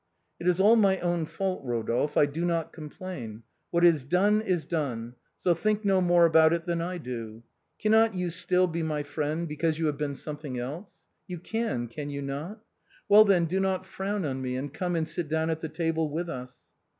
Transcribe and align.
"It 0.41 0.47
is 0.47 0.59
all 0.59 0.75
my 0.75 0.97
own 1.01 1.27
fault, 1.27 1.63
Rodolphe, 1.63 2.17
I 2.19 2.25
do 2.25 2.43
not 2.43 2.73
complain, 2.73 3.43
what 3.69 3.85
is 3.85 4.03
done, 4.03 4.41
is 4.41 4.65
done, 4.65 5.13
so 5.37 5.53
think 5.53 5.85
no 5.85 6.01
more 6.01 6.25
about 6.25 6.53
it 6.53 6.63
than 6.63 6.81
I 6.81 6.97
do. 6.97 7.43
Cannot 7.77 8.15
you 8.15 8.31
still 8.31 8.65
be 8.65 8.81
my 8.81 9.03
friend, 9.03 9.47
because 9.47 9.77
you 9.77 9.85
have 9.85 9.99
been 9.99 10.15
something 10.15 10.57
else? 10.57 11.05
You 11.27 11.37
can, 11.37 11.87
can 11.87 12.09
you 12.09 12.23
not? 12.23 12.61
Well 13.09 13.25
then, 13.25 13.45
do 13.45 13.59
not 13.59 13.85
frown 13.85 14.25
on 14.25 14.41
me, 14.41 14.55
and 14.55 14.73
come 14.73 14.95
and 14.95 15.07
sit 15.07 15.27
down 15.27 15.51
at 15.51 15.61
the 15.61 15.69
table 15.69 16.09
with 16.09 16.29
us." 16.31 16.61